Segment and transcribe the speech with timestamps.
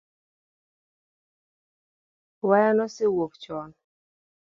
[2.47, 3.69] Waya nosewuok chon